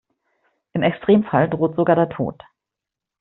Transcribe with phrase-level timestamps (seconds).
[0.73, 2.41] Im Extremfall droht sogar der Tod.